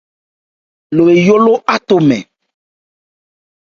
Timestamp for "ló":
1.45-1.53